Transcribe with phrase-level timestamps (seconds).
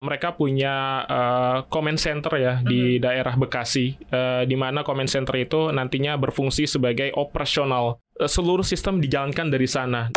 [0.00, 3.04] Mereka punya uh, comment center ya di Mhm.
[3.04, 8.00] daerah Bekasi, uh, di mana comment center itu nantinya berfungsi sebagai operasional.
[8.16, 10.08] Uh, seluruh sistem dijalankan dari sana.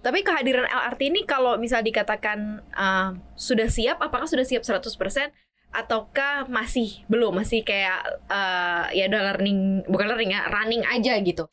[0.00, 5.28] Tapi kehadiran LRT ini kalau misal dikatakan uh, sudah siap, apakah sudah siap 100%
[5.68, 7.44] ataukah masih belum?
[7.44, 11.44] Masih kayak uh, ya udah learning, bukan learning ya, running aja gitu.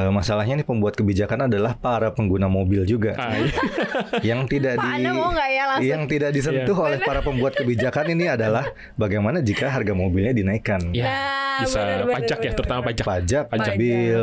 [0.00, 3.52] Eh, masalahnya nih pembuat kebijakan adalah para pengguna mobil juga Ah, iya.
[4.32, 5.84] yang tidak Pak di Anda mau nggak ya langsung?
[5.86, 6.86] yang tidak disentuh Iya.
[6.88, 8.64] oleh para pembuat kebijakan ini adalah
[8.96, 10.80] bagaimana jika harga mobilnya dinaikkan.
[10.90, 13.04] Ya, Nah, bisa benar, benar, pajak ya, benar, terutama pajak.
[13.04, 13.72] Pajak, Pajak.
[13.76, 14.22] mobil,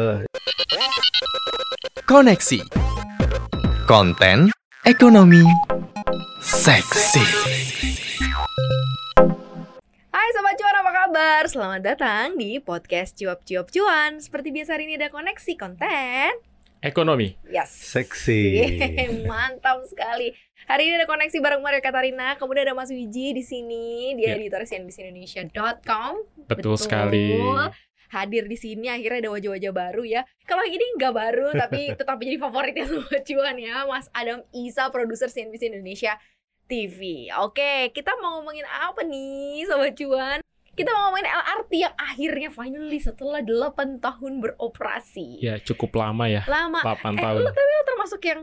[2.04, 2.60] Koneksi
[3.86, 4.50] Konten
[4.82, 5.44] Ekonomi
[6.40, 7.22] Seksi
[11.18, 11.50] kabar?
[11.50, 14.22] Selamat datang di podcast Cuap Cuap Cuan.
[14.22, 16.30] Seperti biasa hari ini ada koneksi konten.
[16.86, 17.34] Ekonomi.
[17.50, 17.74] Yes.
[17.74, 18.78] seksi.
[19.26, 20.30] Mantap sekali.
[20.70, 22.38] Hari ini ada koneksi bareng Mario Katarina.
[22.38, 24.14] Kemudian ada Mas Wiji di sini.
[24.14, 24.46] Dia Ya.
[24.46, 26.22] editor cnbcindonesia.com.
[26.46, 27.42] Betul, sekali.
[28.14, 30.22] Hadir di sini akhirnya ada wajah-wajah baru ya.
[30.46, 33.90] Kalau ini nggak baru tapi tetap menjadi favoritnya Sobat Cuan ya.
[33.90, 36.14] Mas Adam Isa, produser CNBC Indonesia
[36.70, 37.34] TV.
[37.42, 40.46] Oke, kita mau ngomongin apa nih Sobat Cuan?
[40.78, 45.42] Kita mau ngomongin LRT yang akhirnya finally setelah 8 tahun beroperasi.
[45.42, 46.46] Ya, cukup lama ya.
[46.46, 47.38] Lama 8 Eh, tahun.
[47.40, 48.42] lu tapi lu termasuk yang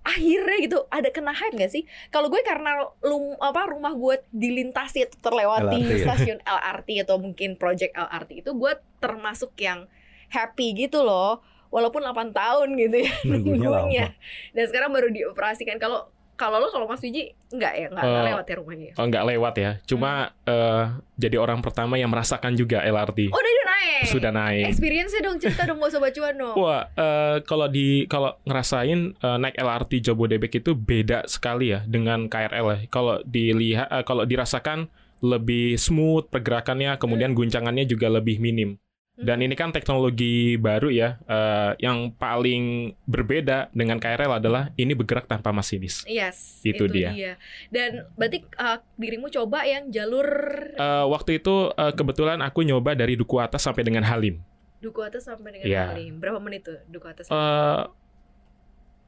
[0.00, 1.82] akhirnya gitu ada kena hype gak sih?
[2.08, 6.04] Kalau gue karena lu apa rumah gue dilintasi atau terlewati LRT ya?
[6.06, 9.84] stasiun LRT atau mungkin project LRT itu gue termasuk yang
[10.28, 11.42] happy gitu loh.
[11.68, 14.06] Walaupun 8 tahun gitu ya Nunggunya nunggunya.
[14.54, 15.76] Dan sekarang baru dioperasikan.
[15.76, 18.86] Kalau kalau lo kalau Mas Wiji enggak ya, enggak, enggak Eh, lewat ya rumahnya.
[18.86, 18.94] ya?
[18.96, 19.70] Oh, nggak lewat ya.
[19.82, 20.10] Cuma
[20.44, 20.84] eh,
[21.16, 23.28] jadi orang pertama yang merasakan juga LRT.
[23.28, 24.02] Oh, udah udah naik.
[24.06, 24.64] Sudah naik.
[24.68, 26.56] Experience-nya dong cerita dong buat sobat cuan dong.
[26.62, 32.28] Wah, eh, kalau di kalau ngerasain eh, naik LRT Jabodebek itu beda sekali ya dengan
[32.28, 32.78] KRL ya.
[32.86, 34.86] Kalau dilihat eh, kalau dirasakan
[35.18, 38.76] lebih smooth pergerakannya, kemudian guncangannya juga lebih minim.
[39.16, 45.24] Dan ini kan teknologi baru ya, eh, yang paling berbeda dengan KRL adalah ini bergerak
[45.24, 46.04] tanpa masinis.
[46.04, 47.40] Yes, Itu dia.
[47.72, 50.28] Dan berarti uh, dirimu coba yang jalur
[50.76, 54.44] Eh, waktu itu eh, kebetulan aku nyoba dari Duku Atas sampai dengan Halim.
[54.76, 55.84] Duku atas sampai dengan Iya.
[55.96, 56.20] Halim.
[56.20, 57.32] Berapa menit tuh Duku atas?
[57.32, 57.82] eh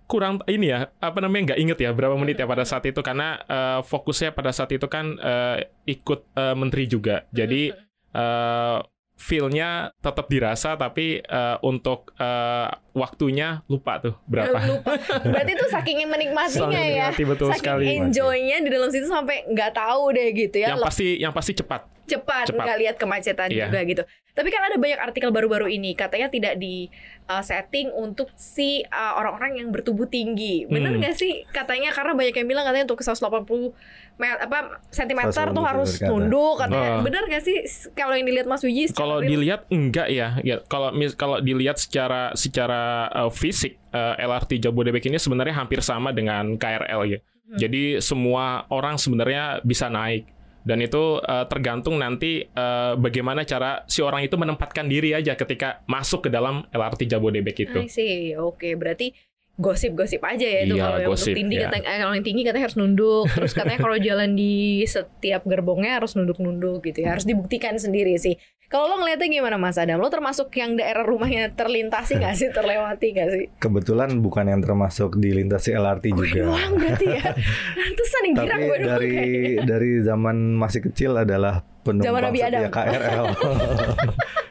[0.08, 3.44] kurang ini ya apa namanya nggak inget ya berapa menit ya pada saat itu karena
[3.44, 7.76] eh, fokusnya pada saat itu kan eh, ikut eh, menteri juga jadi
[8.16, 8.78] eh
[9.18, 14.96] feel-nya tetap dirasa tapi eh, untuk eh, waktunya lupa tuh berapa Lupa.
[15.22, 17.08] Berarti tuh saking menikmatinya ya.
[17.12, 20.72] menikmati, betul saking sekali enjoy-nya di dalam situ sampai nggak tahu deh gitu ya.
[20.72, 22.64] yang pasti yang pasti cepat cepat, cepat.
[22.64, 23.68] nggak lihat kemacetan Iya.
[23.68, 24.02] juga gitu.
[24.32, 26.88] Tapi kan ada banyak artikel baru-baru ini katanya tidak di
[27.26, 30.64] uh, setting untuk si uh, orang-orang yang bertubuh tinggi.
[30.64, 31.04] Bener Hmm.
[31.04, 33.74] nggak sih katanya karena banyak yang bilang katanya untuk 180
[34.16, 36.08] mel, apa sentimeter 180 tuh harus berkata.
[36.08, 36.88] tunduk katanya.
[36.88, 37.02] Oh.
[37.02, 37.56] Bener nggak sih
[37.92, 38.84] kalau yang dilihat Mas Wiji?
[38.90, 40.28] Kalau dilihat enggak ya.
[40.40, 46.14] ya kalau kalau dilihat secara secara uh, fisik uh, LRT Jabodebek ini sebenarnya hampir sama
[46.14, 47.18] dengan KRL ya.
[47.18, 47.58] Hmm.
[47.58, 50.28] Jadi semua orang sebenarnya bisa naik
[50.68, 55.80] dan itu uh, tergantung nanti uh, bagaimana cara si orang itu menempatkan diri aja ketika
[55.88, 57.80] masuk ke dalam LRT Jabodebek itu.
[57.80, 58.36] I see.
[58.36, 59.16] Oke, berarti
[59.58, 61.66] gosip-gosip aja ya itu Iya, kalau yang gosip, tinggi ya.
[61.66, 63.26] katanya eh, kalau yang tinggi katanya harus nunduk.
[63.28, 64.54] Terus katanya kalau jalan di
[64.84, 67.12] setiap gerbongnya harus nunduk-nunduk gitu ya.
[67.12, 68.38] Harus dibuktikan sendiri sih.
[68.64, 69.96] Kalau lo ngeliatnya gimana Mas Adam?
[69.96, 72.52] Lo termasuk yang daerah rumahnya terlintasi gak sih?
[72.52, 73.44] Terlewati gak sih?
[73.56, 76.52] Kebetulan bukan yang termasuk di lintasi LRT Gue juga.
[76.52, 77.22] doang berarti ya.
[77.88, 79.64] Yang girang Tapi gue dari kayaknya.
[79.64, 82.60] dari zaman masih kecil adalah penumpang Zaman Nabi Adam.
[82.60, 83.24] setia KRL.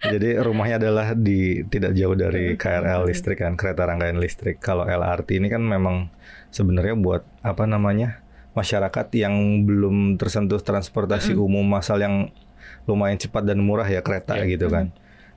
[0.00, 4.56] Jadi rumahnya adalah di tidak jauh dari KRL listrik kan, kereta rangkaian listrik.
[4.56, 6.08] Kalau LRT ini kan memang
[6.48, 8.24] sebenarnya buat apa namanya?
[8.50, 12.34] masyarakat yang belum tersentuh transportasi umum massal yang
[12.82, 14.58] lumayan cepat dan murah ya kereta Iya.
[14.58, 14.90] gitu kan.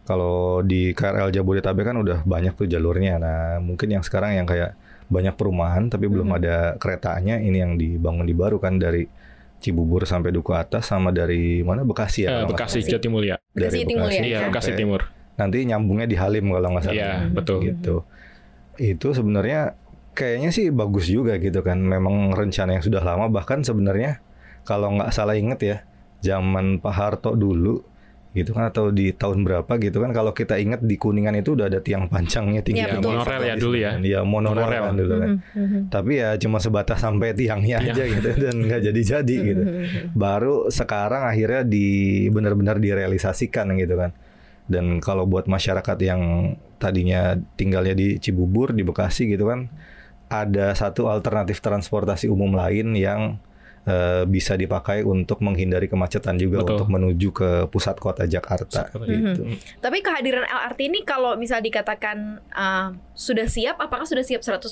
[0.04, 3.22] Kalau di KRL Jabodetabek kan udah banyak tuh jalurnya.
[3.22, 4.74] Nah, mungkin yang sekarang yang kayak
[5.14, 9.06] banyak perumahan tapi belum ada keretanya ini yang dibangun di baru kan dari
[9.64, 12.44] Cibubur sampai Duku Atas sama dari mana Bekasi Eh, ya?
[12.44, 12.92] nggak Bekasi salah.
[12.94, 13.36] Jatimulya.
[13.50, 14.40] Bekasi Jatimulya, Iya, ya.
[14.46, 15.02] Bekasi sampai- Timur.
[15.34, 16.94] Nanti nyambungnya di Halim kalau nggak salah.
[16.94, 17.60] Iya, betul.
[17.64, 17.96] Gitu.
[18.76, 19.80] Itu sebenarnya
[20.12, 21.80] kayaknya sih bagus juga gitu kan.
[21.80, 24.20] Memang rencana yang sudah lama bahkan sebenarnya
[24.62, 25.78] kalau nggak salah inget ya
[26.20, 27.82] zaman Pak Harto dulu
[28.34, 31.70] gitu kan atau di tahun berapa gitu kan kalau kita ingat di Kuningan itu udah
[31.70, 33.14] ada tiang pancangnya tinggi Iya, Ya, betul.
[33.14, 33.92] monorail ya dulu ya.
[33.96, 34.84] Iya monorail, Monorail.
[34.84, 35.30] kan dulu kan.
[35.30, 35.80] Mhm, mhm.
[35.88, 37.94] Tapi ya cuma sebatas sampai tiangnya Tiang.
[37.94, 39.64] aja gitu dan nggak jadi-jadi gitu.
[39.64, 39.86] Mhm.
[40.14, 41.86] Baru sekarang akhirnya di
[42.28, 44.12] benar-benar direalisasikan gitu kan.
[44.64, 46.22] Dan kalau buat masyarakat yang
[46.78, 49.70] tadinya tinggalnya di Cibubur di Bekasi gitu kan
[50.26, 53.38] ada satu alternatif transportasi umum lain yang
[53.84, 56.76] eh, bisa dipakai untuk menghindari kemacetan juga Betul.
[56.76, 58.88] untuk menuju ke pusat kota Jakarta.
[58.88, 59.06] Pusat kota.
[59.06, 59.42] gitu.
[59.78, 62.18] Tapi kehadiran LRT ini kalau misal dikatakan
[62.50, 64.72] uh, sudah siap, apakah sudah siap 100%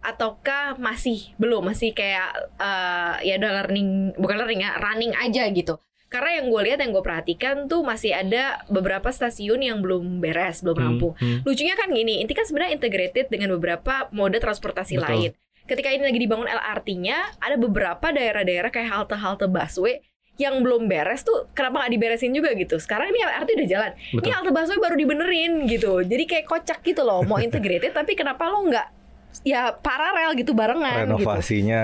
[0.00, 2.28] ataukah masih belum masih kayak
[2.60, 5.80] uh, ya udah learning bukan learning ya running aja gitu.
[6.04, 10.62] Karena yang gue lihat yang gue perhatikan tuh masih ada beberapa stasiun yang belum beres,
[10.62, 11.12] belum Hmm, rampung.
[11.18, 11.42] hmm.
[11.42, 15.08] Lucunya kan gini, ini kan sebenarnya integrated dengan beberapa mode transportasi Betul.
[15.10, 15.30] lain.
[15.64, 20.04] Ketika ini lagi dibangun LRT-nya, ada beberapa daerah-daerah kayak halte-halte busway
[20.36, 22.76] yang belum beres tuh kenapa nggak diberesin juga gitu?
[22.76, 23.90] Sekarang ini LRT udah jalan.
[23.96, 24.32] Ini Betul.
[24.36, 26.04] halte busway baru dibenerin gitu.
[26.04, 29.03] Jadi kayak kocak gitu loh mau integrated tapi kenapa lo nggak
[29.42, 31.82] ya paralel gitu barengan gitu Renovasinya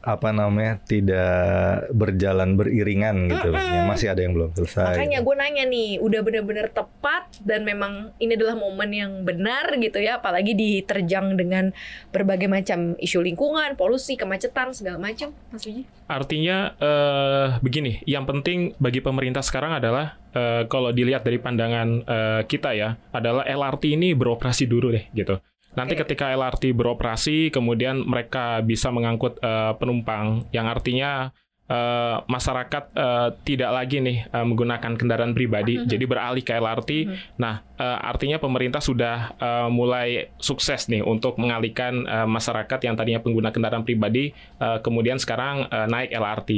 [0.00, 3.52] apa namanya tidak berjalan beriringan gitu.
[3.52, 4.96] Ya, masih ada yang belum selesai.
[4.96, 10.00] Makanya gue nanya nih, udah bener-bener tepat dan memang ini adalah momen yang benar gitu
[10.00, 11.72] ya, apalagi diterjang dengan
[12.10, 15.64] berbagai macam isu lingkungan, polusi, kemacetan segala macam, Mas.
[16.10, 22.42] Artinya eh, begini, yang penting bagi pemerintah sekarang adalah eh, kalau dilihat dari pandangan eh,
[22.48, 25.38] kita ya, adalah LRT ini beroperasi dulu deh gitu.
[25.70, 26.02] Nanti Oke.
[26.02, 31.30] ketika LRT beroperasi, kemudian mereka bisa mengangkut eh, penumpang, yang artinya
[31.70, 35.86] eh, masyarakat eh, tidak lagi nih eh, menggunakan kendaraan pribadi, Mhm.
[35.86, 36.90] jadi beralih ke LRT.
[37.06, 37.14] Mhm.
[37.38, 43.22] Nah, eh, artinya pemerintah sudah eh, mulai sukses nih untuk mengalihkan eh, masyarakat yang tadinya
[43.22, 46.50] pengguna kendaraan pribadi, eh, kemudian sekarang eh, naik LRT.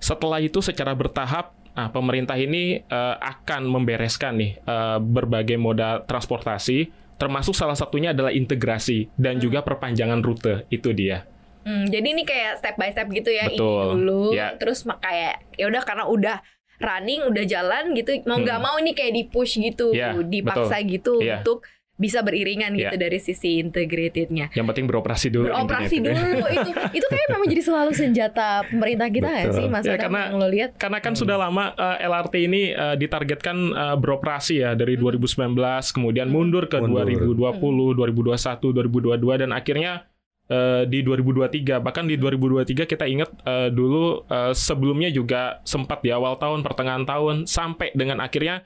[0.00, 6.88] Setelah itu secara bertahap, nah, pemerintah ini eh, akan membereskan nih eh, berbagai moda transportasi,
[7.18, 9.42] termasuk salah satunya adalah integrasi dan Hmm.
[9.42, 10.64] juga perpanjangan rute.
[10.68, 11.26] Itu dia.
[11.62, 13.58] Hmm, jadi ini kayak step by step gitu ya, Betul.
[13.60, 14.56] ini dulu, Ya.
[14.56, 16.36] terus kayak ya udah karena udah
[16.78, 18.64] running, udah jalan gitu, mau nggak Hmm.
[18.64, 21.42] mau ini kayak di push gitu, Ya, dipaksa gitu Iya.
[21.42, 21.66] untuk
[21.98, 23.00] bisa beriringan gitu Ya.
[23.00, 24.54] dari sisi integratednya.
[24.54, 25.50] Yang penting beroperasi dulu.
[25.50, 26.08] Beroperasi gitu.
[26.08, 29.58] dulu itu itu kayak memang jadi selalu senjata pemerintah kita nggak Betul.
[29.58, 30.70] sih Mas Ya, Adam karena- yang lo lihat?
[30.78, 35.58] Karena kan sudah lama eh, LRT ini eh, ditargetkan eh, beroperasi ya dari 2019,
[35.90, 37.02] kemudian mundur ke Mundur.
[37.02, 40.06] 2020, 2021, 2022 dan akhirnya
[40.46, 41.82] eh, di 2023.
[41.82, 47.02] Bahkan di 2023 kita ingat eh, dulu eh, sebelumnya juga sempat di awal tahun, pertengahan
[47.02, 48.62] tahun sampai dengan akhirnya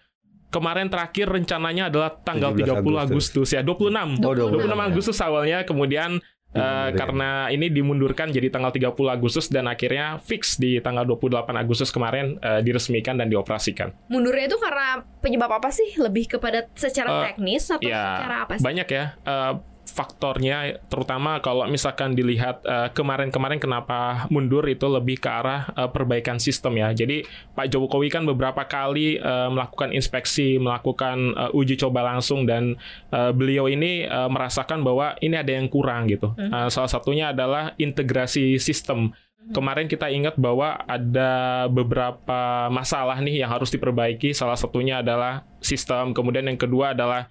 [0.53, 4.21] kemarin terakhir rencananya adalah tanggal 17 30 Agustus, ya 26.
[4.21, 4.85] Oh, 26 26, ya.
[4.85, 6.21] Agustus awalnya kemudian
[6.53, 6.93] Dimundurin.
[6.93, 12.37] karena ini dimundurkan jadi tanggal 30 Agustus dan akhirnya fix di tanggal 28 Agustus kemarin
[12.39, 13.89] eh, diresmikan dan dioperasikan.
[14.13, 15.97] Mundurnya itu karena penyebab apa sih?
[15.97, 18.65] Lebih kepada secara Eh, teknis atau ya, secara apa sih?
[18.69, 19.53] Banyak ya eh,
[19.83, 26.39] faktornya terutama kalau misalkan dilihat eh, kemarin-kemarin kenapa mundur itu lebih ke arah eh, perbaikan
[26.39, 26.95] sistem ya.
[26.95, 32.79] Jadi Pak Jokowi kan beberapa kali eh, melakukan inspeksi, melakukan eh, uji coba langsung dan
[33.11, 36.33] eh, beliau ini eh, merasakan bahwa ini ada yang kurang gitu.
[36.39, 39.13] Eh, salah satunya adalah integrasi sistem.
[39.43, 44.31] Kemarin kita ingat bahwa ada beberapa masalah nih yang harus diperbaiki.
[44.31, 46.15] Salah satunya adalah sistem.
[46.15, 47.27] Kemudian yang kedua adalah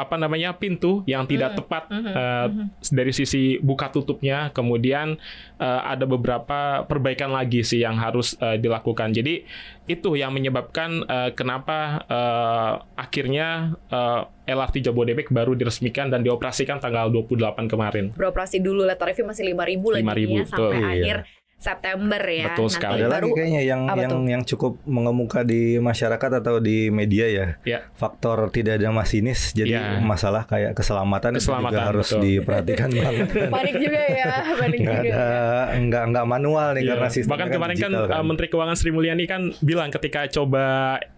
[0.00, 2.72] apa namanya pintu yang tidak tepat mhm.
[2.88, 4.48] dari sisi buka tutupnya.
[4.56, 5.20] Kemudian
[5.60, 9.12] eh, ada beberapa perbaikan lagi sih yang harus eh, dilakukan.
[9.12, 9.44] Jadi
[9.90, 17.12] itu yang menyebabkan eh, kenapa eh, akhirnya eh, LRT Jabodebek baru diresmikan dan dioperasikan tanggal
[17.12, 18.04] 28 kemarin.
[18.16, 20.90] Beroperasi dulu letter review masih 5000 lagi 5.000, ya sampai betul.
[20.90, 21.18] akhir
[21.60, 22.50] September ya.
[22.50, 22.96] Betul Nanti sekali.
[22.96, 24.22] Ada baru lagi kayaknya yang apa yang tuh?
[24.24, 27.46] yang cukup mengemuka di masyarakat atau di media ya.
[27.62, 27.78] Ya.
[27.92, 30.00] Faktor tidak ada masinis jadi Ya.
[30.00, 32.20] masalah kayak keselamatan, itu Keselamatan, juga harus betul.
[32.24, 33.28] diperhatikan banget.
[33.54, 34.26] panik juga ya,
[34.60, 35.12] panik Nggak juga.
[35.12, 35.30] ada
[35.76, 36.90] nggak nggak manual nih Iya.
[36.90, 40.64] karena sistemnya Bahkan kemarin kan, digital uh, Menteri Keuangan Sri Mulyani kan bilang ketika coba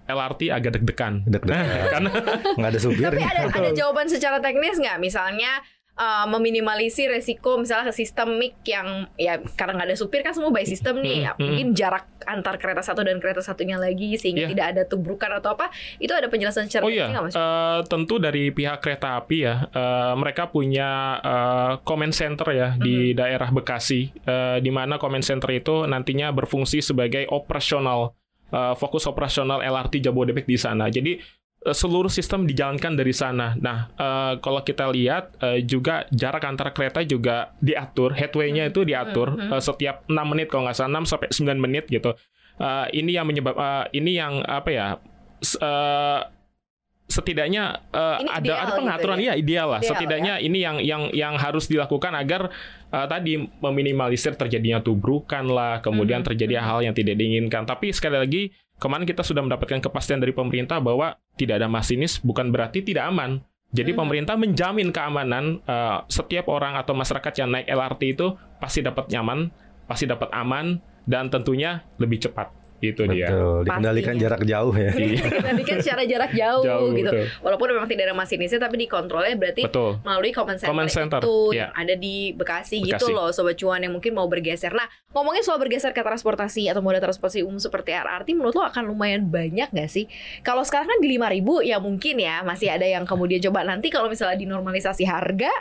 [0.03, 1.23] LRT agak deg-degan.
[1.25, 1.67] Deg-degan.
[1.95, 2.11] Karena
[2.59, 3.15] nggak ada supirnya.
[3.15, 4.99] Tapi ada ada jawaban secara teknis nggak?
[4.99, 5.63] Misalnya
[5.95, 10.65] uh, meminimalisir resiko misalnya ke sistemik yang ya karena nggak ada supir kan semua by
[10.65, 11.17] system nih.
[11.17, 11.41] Mm, Ya, mm.
[11.41, 14.51] mungkin jarak antar kereta satu dan kereta satunya lagi sehingga Iya.
[14.51, 15.69] tidak ada tubrukan atau apa.
[15.99, 17.35] Itu ada penjelasan secara Oh iya, nggak Mas?
[17.35, 23.11] eh, tentu dari pihak kereta api ya, eh, mereka punya eh, comment center ya di
[23.11, 23.17] Mhm.
[23.17, 28.15] daerah Bekasi, eh, di mana comment center itu nantinya berfungsi sebagai operasional,
[28.49, 30.87] eh, fokus operasional LRT Jabodebek di sana.
[30.87, 33.55] Jadi seluruh sistem dijalankan dari sana.
[33.55, 39.39] Nah, eh, kalau kita lihat eh, juga jarak antara kereta juga diatur, headway-nya itu diatur
[39.39, 42.19] eh, setiap 6 menit kalau nggak salah 6 sampai 9 menit gitu.
[42.59, 44.87] Eh, ini yang menyebab eh, ini yang apa ya?
[45.43, 46.21] eh,
[47.07, 49.25] setidaknya eh, Ini ada ada gitu pengaturan ya?
[49.31, 49.81] ya ideal lah.
[49.85, 52.49] Ideal, setidaknya ini yang yang yang harus dilakukan agar
[52.89, 57.69] eh, tadi meminimalisir terjadinya tubrukan lah, kemudian Mhm, terjadi hal yang tidak diinginkan.
[57.69, 58.43] Tapi sekali lagi
[58.83, 63.39] kemarin kita sudah mendapatkan kepastian dari pemerintah bahwa tidak ada masinis bukan berarti tidak aman.
[63.73, 63.99] Jadi Mhm.
[64.03, 68.27] pemerintah menjamin keamanan eh, setiap orang atau masyarakat yang naik LRT itu
[68.59, 69.49] pasti dapat nyaman,
[69.87, 72.62] pasti dapat aman dan tentunya lebih cepat.
[72.83, 73.31] Itu dia.
[73.31, 74.23] Betul, dikendalikan Pastinya.
[74.27, 74.91] jarak jauh ya.
[75.47, 77.07] Tadi kan secara jarak jauh, Jauh, gitu.
[77.15, 77.25] betul.
[77.39, 80.03] Walaupun memang tidak ada masinisnya tapi dikontrolnya berarti Betul.
[80.03, 81.59] melalui command center, Command center, itu ya.
[81.63, 83.15] yang ada di Bekasi, gitu Bekasi.
[83.15, 84.75] loh sobat cuan yang mungkin mau bergeser.
[84.75, 88.91] Nah, ngomongin soal bergeser ke transportasi atau moda transportasi umum seperti LRT menurut lo akan
[88.91, 90.11] lumayan banyak nggak sih?
[90.43, 94.11] Kalau sekarang kan di 5000 ya mungkin ya masih ada yang kemudian coba nanti kalau
[94.11, 95.55] misalnya dinormalisasi harga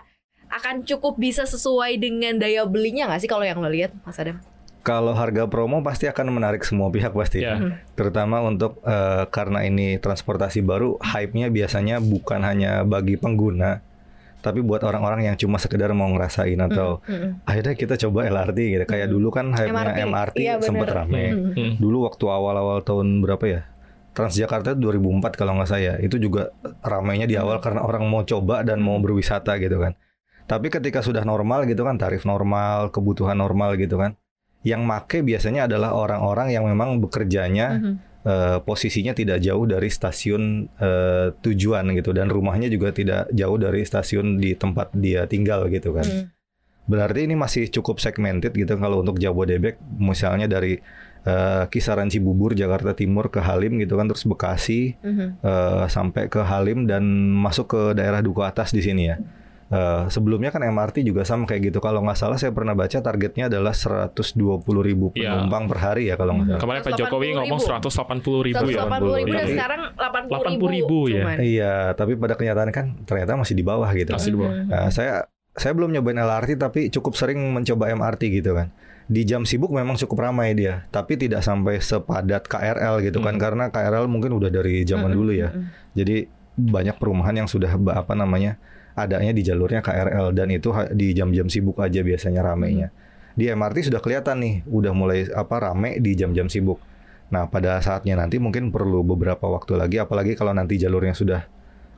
[0.50, 4.42] akan cukup bisa sesuai dengan daya belinya nggak sih kalau yang lo lihat Mas Adam?
[4.81, 7.45] Kalau harga promo pasti akan menarik semua pihak pasti.
[7.45, 7.53] Ya.
[7.55, 7.77] Hmm.
[7.93, 13.85] Terutama untuk eh, karena ini transportasi baru, hype-nya biasanya bukan hanya bagi pengguna,
[14.41, 17.45] tapi buat orang-orang yang cuma sekedar mau ngerasain atau Mm-mm.
[17.45, 18.83] akhirnya kita coba LRT gitu.
[18.89, 19.13] Kayak Hmm.
[19.13, 20.00] dulu kan hype-nya MRT.
[20.01, 21.23] MRT, Iya, sempet rame.
[21.29, 21.53] Mm-mm.
[21.53, 21.71] Hmm.
[21.77, 23.61] Dulu waktu awal-awal tahun berapa ya?
[24.11, 25.95] Transjakarta itu 2004 kalau nggak saya.
[26.01, 29.93] Itu juga ramainya di awal karena orang mau coba dan mau berwisata gitu kan.
[30.50, 34.17] Tapi ketika sudah normal gitu kan, tarif normal, kebutuhan normal gitu kan.
[34.62, 37.94] Yang make biasanya adalah orang-orang yang memang bekerjanya Mhm.
[38.22, 43.82] eh, posisinya tidak jauh dari stasiun eh, tujuan gitu dan rumahnya juga tidak jauh dari
[43.82, 46.06] stasiun di tempat dia tinggal gitu kan.
[46.06, 46.25] Mm.
[46.86, 50.77] Berarti ini masih cukup segmented gitu kalau untuk Jabodebek misalnya dari
[51.22, 55.27] eh, kisaran Cibubur Jakarta Timur ke Halim gitu kan terus Bekasi Mhm.
[55.41, 57.01] eh, sampai ke Halim dan
[57.32, 59.18] masuk ke daerah Duku Atas di sini ya.
[59.72, 61.80] Eh, sebelumnya kan MRT juga sama kayak gitu.
[61.80, 65.32] Kalau nggak salah saya pernah baca targetnya adalah 120.000 ribu Iya.
[65.34, 66.60] penumpang per hari ya kalau nggak salah.
[66.60, 67.38] Kemarin Pak Jokowi 180.000.
[67.40, 68.78] ngomong 180 ribu ya.
[68.84, 71.16] 180 ribu dan Tapi- sekarang 80 ribu, 80.000 ya.
[71.16, 71.38] cuman.
[71.40, 74.12] Iya, tapi pada kenyataan kan ternyata masih di bawah gitu.
[74.12, 74.54] Masih di bawah.
[74.54, 74.68] Mhm.
[74.68, 75.13] Nah, saya
[75.51, 78.75] saya belum nyobain LRT tapi cukup sering mencoba MRT gitu kan.
[79.06, 83.42] Di jam sibuk memang cukup ramai dia, tapi tidak sampai sepadat KRL gitu kan Hmm.
[83.42, 85.48] karena KRL mungkin udah dari zaman Mhm, dulu ya.
[85.48, 85.63] mhm.
[85.94, 86.16] Jadi
[86.54, 88.60] banyak perumahan yang sudah apa namanya
[88.93, 92.91] adanya di jalurnya KRL dan itu di jam-jam sibuk aja biasanya ramainya.
[93.31, 96.79] Di MRT sudah kelihatan nih, udah mulai apa rame di jam-jam sibuk.
[97.31, 101.41] Nah pada saatnya nanti mungkin perlu beberapa waktu lagi, apalagi kalau nanti jalurnya sudah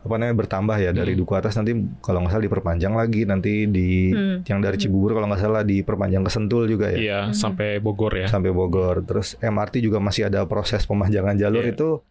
[0.04, 1.24] apa namanya bertambah ya dari Hmm.
[1.24, 1.72] Duku Atas nanti
[2.04, 4.44] kalau nggak salah diperpanjang lagi nanti di Hmm.
[4.44, 7.34] yang dari Cibubur kalau nggak salah diperpanjang ke Sentul juga ya Iya, Mhm.
[7.34, 8.28] sampai Bogor ya.
[8.28, 9.08] sampai Bogor.
[9.08, 11.72] Terus MRT juga masih ada proses pemajangan jalur Iya.
[11.72, 12.04] itu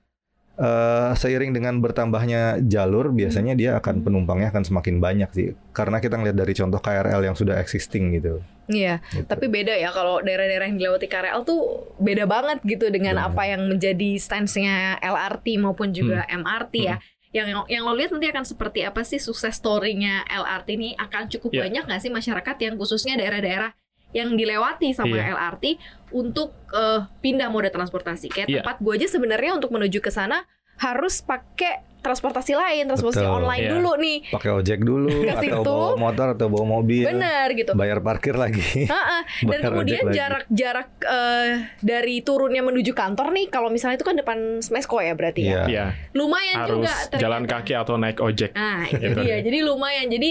[0.62, 5.48] eh, seiring dengan bertambahnya jalur biasanya dia akan penumpangnya akan semakin banyak sih.
[5.74, 8.38] Karena kita ngeliat dari contoh KRL yang sudah existing gitu.
[8.70, 9.26] Iya, Gitu.
[9.26, 11.60] tapi beda ya kalau daerah-daerah yang dilewati KRL tuh
[11.98, 13.34] beda banget gitu dengan Benar.
[13.34, 16.96] apa yang menjadi stance-nya LRT maupun juga MRT ya.
[16.96, 17.10] Hmm.
[17.32, 21.50] Yang yang lo lihat nanti akan seperti apa sih sukses story-nya LRT ini akan cukup
[21.50, 21.60] Iya.
[21.66, 23.72] banyak nggak sih masyarakat yang khususnya daerah-daerah
[24.12, 25.32] yang dilewati sama Iya.
[25.32, 25.64] LRT
[26.12, 28.28] untuk eh, pindah moda transportasi.
[28.28, 28.56] Kayak Iya.
[28.60, 33.38] tempat gue aja sebenarnya untuk menuju ke sana harus pakai transportasi lain, transportasi Betul.
[33.38, 33.70] online Iya.
[33.70, 34.18] dulu nih.
[34.28, 35.62] Pakai ojek dulu atau situ.
[35.62, 37.06] bawa motor atau bawa mobil.
[37.06, 37.70] Bener gitu.
[37.72, 38.90] Bayar parkir lagi.
[38.90, 39.22] Ha-ha.
[39.46, 44.38] Dan Bayar kemudian jarak-jarak eh, dari turunnya menuju kantor nih, kalau misalnya itu kan depan
[44.58, 45.46] Smesco ya berarti ya.
[45.46, 45.62] Iya.
[45.64, 47.16] Iya, Lumayan harus juga ternyata.
[47.20, 48.50] jalan kaki atau naik ojek.
[48.50, 49.36] Nah, itu dia.
[49.38, 50.06] Jadi lumayan.
[50.10, 50.30] Jadi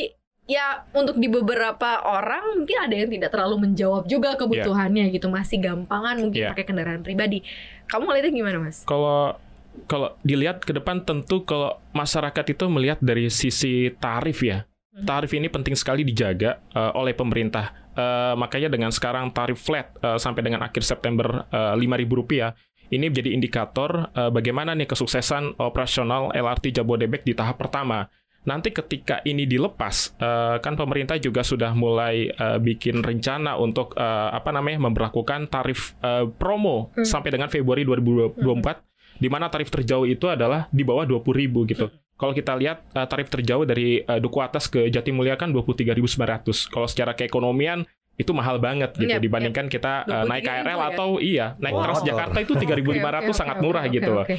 [0.52, 5.32] ya untuk di beberapa orang mungkin ada yang tidak terlalu menjawab juga kebutuhannya gitu.
[5.32, 6.50] Masih gampangan mungkin Iya.
[6.52, 7.40] pakai kendaraan pribadi.
[7.88, 8.84] Kamu ngeliatnya gimana, Mas?
[8.84, 9.40] Kalau
[9.88, 14.68] kalau dilihat ke depan tentu kalau masyarakat itu melihat dari sisi tarif ya.
[14.92, 15.08] Hmm.
[15.08, 17.72] Tarif ini penting sekali dijaga eh, oleh pemerintah.
[17.96, 22.52] Eh, makanya dengan sekarang tarif flat eh, sampai dengan akhir September eh, Rp5.000
[22.92, 28.12] ini menjadi indikator eh, bagaimana nih kesuksesan operasional LRT Jabodebek di tahap pertama.
[28.42, 34.30] Nanti ketika ini dilepas, eh, kan pemerintah juga sudah mulai eh, bikin rencana untuk eh,
[34.34, 37.06] apa namanya memberlakukan tarif eh, promo Hmm.
[37.06, 38.82] sampai dengan Februari 2024
[39.22, 41.86] di mana tarif terjauh itu adalah di bawah 20.000 gitu.
[42.18, 46.74] Kalau kita lihat eh, tarif terjauh dari eh, Duku Atas ke Jatimulya kan 23.900.
[46.74, 47.86] Kalau secara keekonomian
[48.20, 50.88] itu mahal banget gitu Yap, dibandingkan kita eh, naik 23.000 KRL ya?
[50.94, 51.84] atau iya naik Wow.
[51.90, 54.26] Transjakarta itu 3.500 Oke, oke, sangat murah oke, gitu loh.
[54.28, 54.36] oke.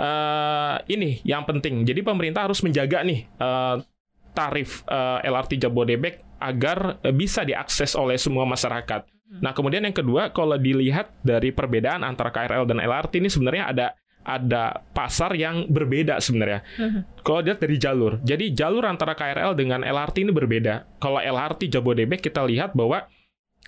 [0.00, 1.84] Eh, ini yang penting.
[1.84, 3.76] Jadi pemerintah harus menjaga nih eh,
[4.32, 9.08] tarif eh, LRT Jabodebek agar bisa diakses oleh semua masyarakat.
[9.40, 13.86] Nah, kemudian yang kedua, kalau dilihat dari perbedaan antara KRL dan LRT ini sebenarnya ada
[14.24, 16.64] ada pasar yang berbeda sebenarnya.
[16.80, 17.20] Mhm.
[17.20, 20.88] Kalau dilihat dari jalur, jadi jalur antara KRL dengan LRT ini berbeda.
[20.98, 23.04] Kalau LRT Jabodebek kita lihat bahwa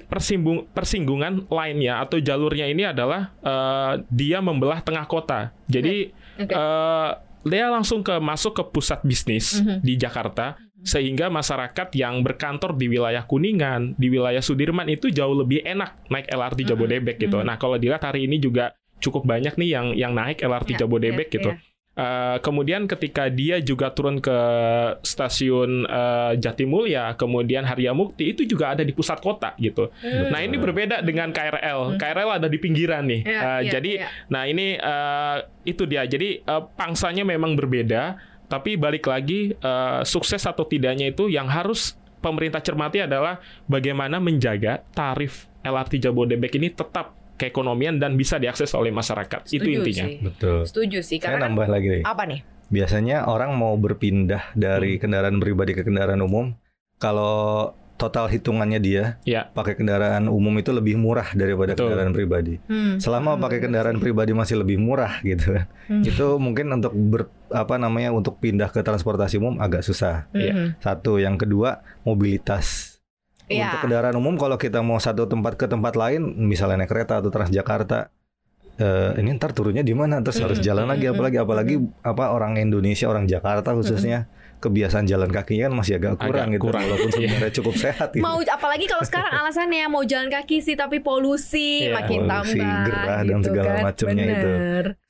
[0.08, 5.52] persimbung, persinggungan lainnya atau jalurnya ini adalah eh, dia membelah tengah kota.
[5.68, 6.52] Jadi Oke.
[6.52, 7.10] eh,
[7.46, 9.80] dia langsung ke masuk ke pusat bisnis Mhm.
[9.80, 15.64] di Jakarta sehingga masyarakat yang berkantor di wilayah Kuningan, di wilayah Sudirman itu jauh lebih
[15.64, 17.40] enak naik LRT Jabodebek gitu.
[17.40, 17.46] Mhm.
[17.46, 21.28] Nah, kalau dilihat hari ini juga cukup banyak nih yang yang naik LRT Ya, Jabodebek
[21.28, 21.50] ya, gitu.
[21.52, 21.58] ya.
[21.96, 24.36] Eh, kemudian ketika dia juga turun ke
[25.00, 29.88] stasiun eh, Jatimulya, kemudian Haryamukti itu juga ada di pusat kota gitu.
[30.04, 30.28] Hmm.
[30.28, 31.96] Nah ini berbeda dengan KRL.
[31.96, 33.20] KRL ada di pinggiran nih.
[33.24, 34.08] Iya, Eh, iya, jadi, iya.
[34.28, 36.04] nah ini eh, itu dia.
[36.04, 41.96] Jadi eh, pangsanya memang berbeda, tapi balik lagi eh, sukses atau tidaknya itu yang harus
[42.20, 48.90] pemerintah cermati adalah bagaimana menjaga tarif LRT Jabodebek ini tetap keekonomian dan bisa diakses oleh
[48.90, 49.44] masyarakat.
[49.46, 50.04] itu Setuju intinya.
[50.04, 50.14] sih.
[50.20, 50.58] Betul.
[50.64, 52.40] Setuju sih Saya karena kan nambah lagi apa nih?
[52.66, 55.00] Biasanya orang mau berpindah dari Hmm.
[55.00, 56.56] kendaraan pribadi ke kendaraan umum,
[56.96, 59.48] kalau total hitungannya dia Ya.
[59.48, 61.88] pakai kendaraan umum itu lebih murah daripada Betul.
[61.88, 62.54] kendaraan pribadi.
[62.66, 63.00] Hmm.
[63.00, 65.56] Selama Hmm, pakai kendaraan pribadi masih lebih murah gitu.
[65.88, 66.02] Hmm.
[66.02, 70.28] Itu mungkin untuk ber, apa namanya untuk pindah ke transportasi umum agak susah.
[70.30, 70.52] Iya.
[70.52, 70.68] Mhm.
[70.78, 72.95] Satu, yang kedua mobilitas.
[73.46, 73.70] Iya.
[73.70, 77.30] Untuk kendaraan umum kalau kita mau satu tempat ke tempat lain, misalnya naik kereta atau
[77.30, 78.10] Transjakarta,
[78.76, 80.18] eh, ini ntar turunnya di mana?
[80.18, 84.26] Terus harus jalan mm, lagi, apalagi apalagi apa orang Indonesia, orang Jakarta khususnya
[84.56, 86.82] kebiasaan jalan kakinya kan masih agak kurang Agak gitu, kurang.
[86.82, 88.08] walaupun sebenarnya cukup sehat.
[88.16, 88.24] Gitu.
[88.24, 91.92] Mau apalagi kalau sekarang alasannya mau jalan kaki sih tapi polusi Iya.
[91.92, 93.82] makin Polusi, tambah gerah, dan gitu segala kan.
[93.84, 94.50] macamnya itu.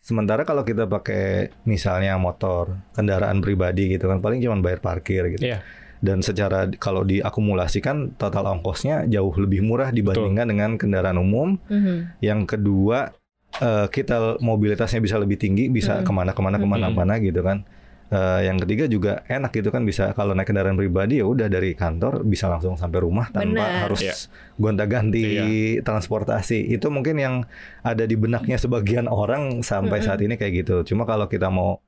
[0.02, 1.24] Sementara kalau kita pakai
[1.62, 5.46] misalnya motor, kendaraan pribadi gitu kan, paling cuma bayar parkir gitu.
[5.46, 5.62] Iya.
[6.06, 11.58] Dan secara kalau diakumulasikan total ongkosnya jauh lebih murah dibandingkan dengan kendaraan umum.
[11.66, 12.22] Mhm.
[12.22, 13.10] Yang kedua
[13.56, 16.04] eh, kita mobilitasnya bisa lebih tinggi, bisa Mm.
[16.04, 17.64] ke mana-kemana ke mana-mana gitu kan.
[18.06, 21.72] Eh, yang ketiga juga enak gitu kan bisa kalau naik kendaraan pribadi ya udah dari
[21.72, 23.82] kantor bisa langsung sampai rumah tanpa Benar.
[23.88, 24.14] harus Iya.
[24.60, 25.80] gonta-ganti Iya.
[25.82, 26.68] transportasi.
[26.68, 27.34] Itu mungkin yang
[27.80, 30.06] ada di benaknya sebagian orang sampai Mm-mm.
[30.06, 30.76] saat ini kayak gitu.
[30.86, 31.80] Cuma kalau kita mau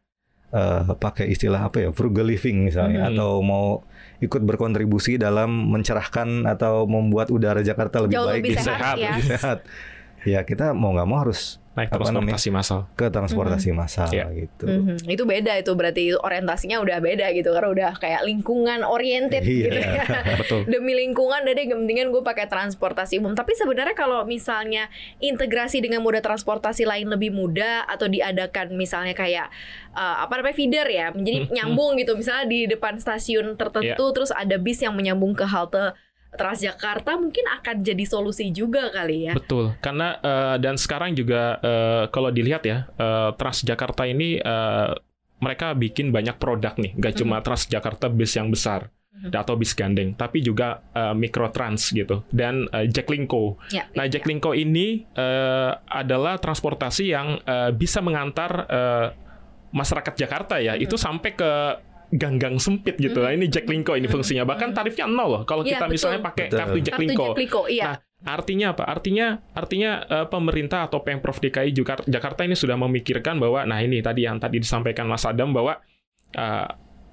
[0.52, 3.16] eh, pakai istilah apa ya frugal living misalnya Mm-mm.
[3.16, 3.66] atau mau
[4.18, 9.14] ikut berkontribusi dalam mencerahkan atau membuat udara Jakarta lebih Jauh baik lebih lebih sehat, ya.
[9.14, 9.58] lebih sehat.
[10.30, 12.90] Ya kita mau nggak mau harus Naik transportasi massal.
[12.92, 14.26] ke transportasi massal Iya.
[14.34, 14.66] gitu.
[14.66, 14.98] Mhm.
[15.06, 19.62] Itu beda itu berarti orientasinya udah beda gitu karena udah kayak lingkungan oriented Iya.
[19.62, 20.02] gitu ya.
[20.42, 20.66] Betul.
[20.66, 23.32] Demi lingkungan udah deh mendingan gue pakai transportasi umum.
[23.32, 29.46] Tapi sebenarnya kalau misalnya integrasi dengan moda transportasi lain lebih mudah atau diadakan misalnya kayak
[29.90, 32.12] eh, apa namanya feeder ya, menjadi Hmm, nyambung gitu.
[32.12, 35.94] Misalnya di depan stasiun tertentu terus ada bis yang menyambung ke halte
[36.28, 39.32] Transjakarta mungkin akan jadi solusi juga kali ya.
[39.32, 44.90] Betul, karena eh, dan sekarang juga eh, kalau dilihat ya eh, Transjakarta ini eh,
[45.38, 49.34] mereka bikin banyak produk nih, nggak cuma Transjakarta bis yang besar Mhm.
[49.34, 53.58] atau bis gandeng, tapi juga eh, Microtrans gitu dan eh, Jaklingko.
[53.74, 54.14] Ya, Nah, ya.
[54.14, 59.06] Jaklingko ini eh, adalah transportasi yang eh, bisa mengantar eh,
[59.68, 60.84] masyarakat Jakarta ya, Mhm.
[60.86, 61.50] itu sampai ke
[62.08, 63.20] gang-gang sempit gitu.
[63.20, 64.14] Nah, ini Jaklingko ini Mhm.
[64.16, 64.44] fungsinya.
[64.48, 65.92] Bahkan tarifnya nol loh kalau kita betul.
[65.92, 66.58] misalnya pakai Betul.
[66.58, 67.26] kartu Kartu Jaklingko.
[67.36, 67.84] Jaklingko, iya.
[67.84, 68.82] Nah, Artinya apa?
[68.82, 74.02] Artinya artinya eh, pemerintah atau Pemprov DKI juga Jakarta ini sudah memikirkan bahwa nah ini
[74.02, 75.78] tadi yang tadi disampaikan Mas Adam bahwa
[76.34, 76.66] eh,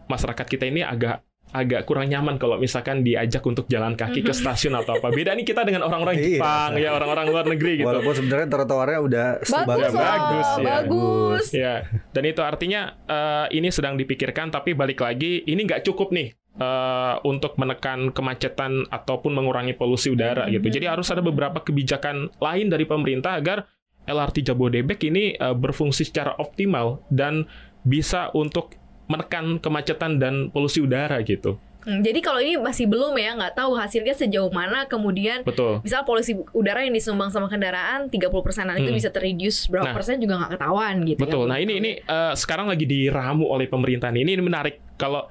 [0.09, 1.21] masyarakat kita ini agak
[1.55, 5.07] agak kurang nyaman kalau misalkan diajak untuk jalan kaki ke stasiun atau apa.
[5.07, 6.37] Beda nih kita dengan orang-orang Iya.
[6.37, 7.87] Jepang ya, orang-orang luar negeri gitu.
[7.87, 9.63] Walaupun sebenarnya trotoarnya udah bagus, loh,
[9.95, 10.63] bagus, ya.
[10.67, 11.45] bagus.
[11.49, 11.75] Ya,
[12.11, 17.15] dan itu artinya eh, ini sedang dipikirkan, tapi balik lagi ini nggak cukup nih eh,
[17.23, 20.59] untuk menekan kemacetan ataupun mengurangi polusi udara Mhm.
[20.59, 20.67] gitu.
[20.75, 23.67] Jadi harus ada beberapa kebijakan lain dari pemerintah agar
[24.05, 27.47] LRT Jabodebek ini eh, berfungsi secara optimal dan
[27.83, 28.73] bisa untuk
[29.05, 31.57] menekan kemacetan dan polusi udara gitu.
[31.85, 35.85] Hmm, jadi kalau ini masih belum ya, nggak tahu hasilnya sejauh mana kemudian Betul.
[35.85, 38.97] misal polusi udara yang disumbang sama kendaraan 30 persenan itu Hmm.
[38.97, 39.95] bisa terreduce berapa Nah.
[39.95, 41.45] persen juga nggak ketahuan gitu Betul.
[41.45, 41.49] ya.
[41.53, 44.25] Nah, ini ini eh, sekarang lagi diramu oleh pemerintah nih.
[44.25, 45.29] Ini, ini menarik kalau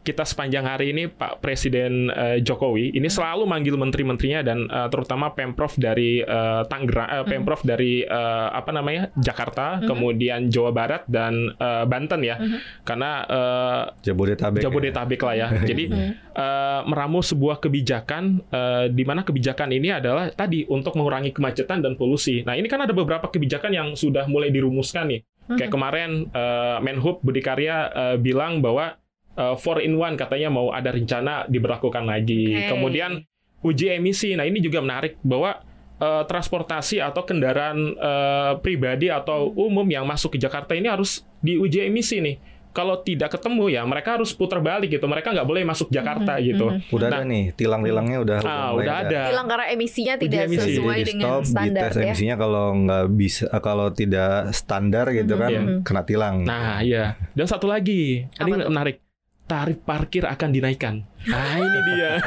[0.00, 5.30] kita sepanjang hari ini Pak Presiden eh, Jokowi ini selalu manggil menteri-menterinya dan eh, terutama
[5.30, 6.20] Pemprov dari
[6.64, 9.10] Tangerang, eh, Pemprov dari eh, apa namanya.
[9.14, 12.58] Jakarta, kemudian Jawa Barat dan eh, Banten ya, Mhm.
[12.82, 14.60] karena eh, Jabodetabek.
[14.60, 14.64] ya.
[14.64, 15.48] Jabodetabek lah ya.
[15.70, 21.80] Jadi eh, meramu sebuah kebijakan eh, di mana kebijakan ini adalah tadi untuk mengurangi kemacetan
[21.80, 22.40] dan polusi.
[22.42, 25.20] Nah, ini kan ada beberapa kebijakan yang sudah mulai dirumuskan nih.
[25.48, 28.96] Kayak kemarin eh, Menhub Budi Karya eh, bilang bahwa
[29.38, 32.58] eh, four in one katanya mau ada rencana diberlakukan lagi.
[32.58, 32.68] Oke.
[32.68, 33.22] Kemudian
[33.60, 34.34] uji emisi.
[34.34, 35.62] Nah, ini juga menarik bahwa
[35.96, 41.82] eh, transportasi atau kendaraan eh, pribadi atau umum yang masuk ke Jakarta ini harus diuji
[41.82, 42.38] emisi nih.
[42.68, 45.02] Kalau tidak ketemu ya mereka harus putar balik gitu.
[45.02, 46.66] Mereka nggak boleh masuk Jakarta Mhm, gitu.
[46.68, 46.94] mhm.
[46.94, 47.16] Udah Nah.
[47.16, 49.20] ada nih tilang-tilangnya udah Ah, udah ada.
[49.26, 50.60] Hilang karena emisinya Uji tidak emisi.
[50.70, 52.04] sesuai Jadi dengan stop, standar dites ya.
[52.06, 55.80] emisinya kalau nggak bisa kalau tidak standar gitu Mhm, kan mhm.
[55.82, 56.36] kena tilang.
[56.44, 57.18] Nah, iya.
[57.32, 59.02] Dan satu lagi, ini menarik.
[59.48, 60.94] Tarif parkir akan dinaikkan.
[61.24, 62.20] Nah ini dia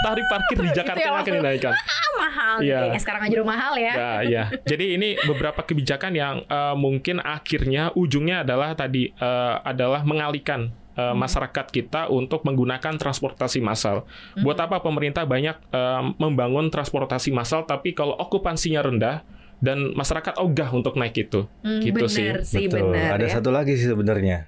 [0.00, 1.72] tarif parkir di Jakarta yang akan dinaikkan.
[1.72, 2.78] Ah, mahal Iya.
[2.84, 3.92] kayaknya sekarang aja udah mahal ya.
[3.92, 4.44] Ya, ya.
[4.62, 11.14] Jadi ini beberapa kebijakan yang eh, mungkin akhirnya ujungnya adalah tadi eh, adalah mengalihkan eh,
[11.14, 14.04] masyarakat kita untuk menggunakan transportasi massal.
[14.36, 19.24] Buat apa pemerintah banyak eh, membangun transportasi massal tapi kalau okupansinya rendah
[19.58, 21.48] dan masyarakat ogah untuk naik itu.
[21.60, 22.28] Hmm, Gitu sih.
[22.28, 22.92] bener sih, Betul.
[22.92, 23.32] bener Ada ya.
[23.40, 24.46] satu lagi sih sebenarnya.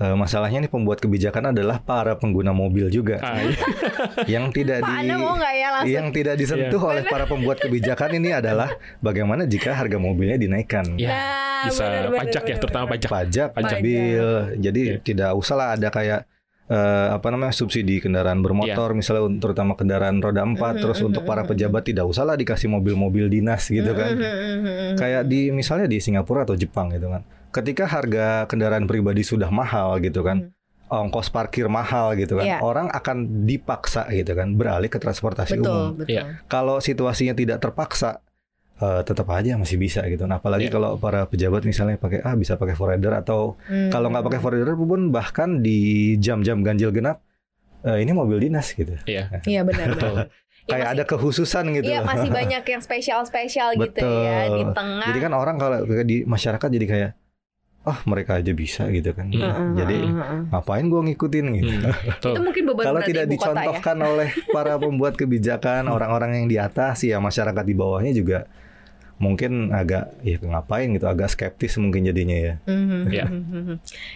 [0.00, 3.52] Eh, masalahnya nih pembuat kebijakan adalah para pengguna mobil juga Ah, iya.
[4.32, 5.92] yang tidak Pak di mau ya langsung?
[5.92, 10.96] yang tidak disentuh oleh para pembuat kebijakan ini adalah bagaimana jika harga mobilnya dinaikkan.
[10.96, 12.92] Ya, Nah, bisa bener, bener, pajak ya, bener, terutama bener.
[12.96, 13.10] pajak.
[13.12, 13.76] Pajak, Pajak.
[13.76, 14.26] mobil.
[14.56, 14.96] Jadi Iya.
[15.04, 16.20] tidak usahlah ada kayak
[16.66, 21.22] eh, apa namanya subsidi kendaraan bermotor misalnya un- terutama kendaraan roda empat terus mhm, untuk
[21.26, 21.50] para mhm.
[21.50, 24.16] pejabat tidak usahlah dikasih mobil-mobil dinas gitu kan.
[24.16, 24.24] Mhm,
[24.56, 24.90] mhm.
[24.96, 27.20] Kayak di misalnya di Singapura atau Jepang gitu kan.
[27.50, 30.50] Ketika harga kendaraan pribadi sudah mahal gitu kan.
[30.86, 32.42] Ongkos parkir mahal gitu kan.
[32.44, 32.58] Iya.
[32.60, 35.62] Orang akan dipaksa gitu kan beralih ke transportasi umum.
[35.62, 36.10] betul, betul.
[36.10, 36.22] Iya.
[36.46, 38.18] Kalau situasinya tidak terpaksa
[38.76, 40.24] eh, tetap aja masih bisa gitu.
[40.24, 40.72] Nah, apalagi Iya.
[40.72, 43.86] kalau para pejabat misalnya pakai ah bisa pakai forader atau Hmm.
[43.88, 45.78] kalau nggak pakai forader pun bahkan di
[46.16, 47.20] jam-jam ganjil genap
[47.80, 48.96] eh, ini mobil dinas gitu.
[49.04, 49.30] Iya.
[49.42, 49.86] Iya benar.
[49.94, 50.14] Betul.
[50.16, 50.28] benar.
[50.60, 51.86] Ya, Kayak masih- ada kekhususan gitu.
[51.86, 54.74] Iya masih banyak yang spesial-spesial gitu ya di Betul.
[54.74, 55.06] tengah.
[55.06, 57.10] Jadi kan orang kalau di masyarakat jadi kayak
[57.80, 59.32] ah mereka aja bisa gitu kan.
[59.32, 59.40] Hmm.
[59.40, 59.96] Heeh, Jadi
[60.52, 61.72] ngapain gua ngikutin gitu.
[61.72, 62.32] Hmm, betul.
[62.36, 63.54] itu mungkin beban Kalau tidak ibu kota ya.
[63.56, 68.44] dicontohkan oleh para pembuat kebijakan orang-orang yang di atas ya masyarakat di bawahnya juga
[69.16, 72.54] mungkin agak ya ngapain gitu agak skeptis mungkin jadinya ya.
[72.64, 73.24] Mhm, Iya.
[73.28, 73.74] mhm.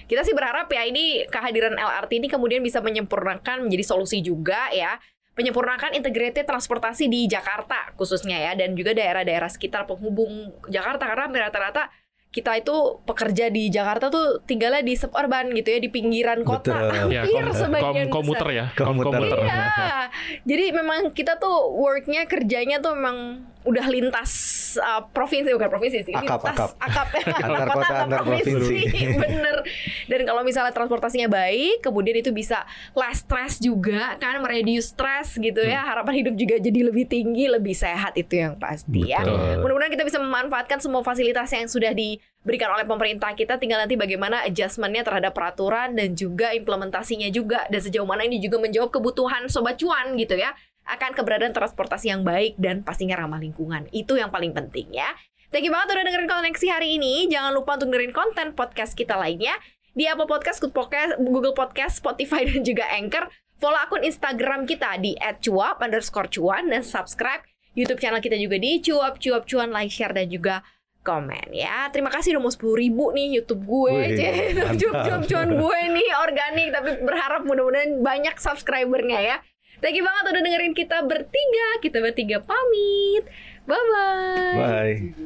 [0.09, 4.97] Kita sih berharap ya ini kehadiran LRT ini kemudian bisa menyempurnakan menjadi solusi juga ya.
[5.35, 11.91] Menyempurnakan integrated transportasi di Jakarta khususnya ya dan juga daerah-daerah sekitar penghubung Jakarta karena rata-rata
[12.35, 12.75] kita itu
[13.07, 16.75] pekerja di Jakarta tuh tinggalnya di suburban gitu ya di pinggiran kota.
[16.75, 17.07] Betul.
[17.15, 18.59] Ya, Hampir kom- sebagian kom- komuter besar.
[18.59, 19.23] ya, kom- Komuter.
[19.23, 19.39] komuter.
[19.39, 20.11] Iya.
[20.43, 24.33] Jadi memang kita tuh worknya kerjanya tuh memang udah lintas
[24.77, 27.09] uh, provinsi bukan provinsi sih, Akap, lintas akap.
[27.17, 27.25] ya.
[27.49, 28.77] Antar kota, antar provinsi.
[29.25, 29.57] Bener.
[30.05, 35.65] Dan kalau misalnya transportasinya baik, kemudian itu bisa less stress juga kan, mereduce stress gitu
[35.65, 35.81] ya.
[35.81, 35.91] Hmm.
[35.97, 39.25] Harapan hidup juga jadi lebih tinggi, lebih sehat itu yang pasti ya.
[39.25, 39.65] Betul.
[39.65, 43.57] Mudah-mudahan kita bisa memanfaatkan semua fasilitas yang sudah diberikan oleh pemerintah kita.
[43.57, 47.65] Tinggal nanti bagaimana adjustmentnya terhadap peraturan dan juga implementasinya juga.
[47.73, 50.53] Dan sejauh mana ini juga menjawab kebutuhan sobat cuan gitu ya.
[50.85, 53.89] Akan keberadaan transportasi yang baik dan pastinya ramah lingkungan.
[53.91, 55.09] Itu yang paling penting ya.
[55.49, 57.31] Thank you banget udah dengerin koneksi hari ini.
[57.31, 59.55] Jangan lupa untuk dengerin konten podcast kita lainnya
[59.95, 63.31] di Apple Podcast, Good Podcast, Google Podcast, Spotify, dan juga Anchor.
[63.63, 68.83] Follow akun Instagram kita di @cuap underscore cuan dan subscribe YouTube channel kita juga di
[68.83, 70.63] cuap cuap cuan like share dan juga
[71.07, 71.87] komen ya.
[71.95, 76.09] Terima kasih udah mau 10 ribu nih YouTube gue, Wih, cuap cuap cuan gue nih
[76.19, 79.37] organik tapi berharap mudah-mudahan banyak subscribernya ya.
[79.83, 81.69] Thank you banget udah dengerin kita bertiga.
[81.83, 83.25] Kita bertiga pamit.
[83.65, 84.55] Bye bye.
[84.55, 85.25] Bye.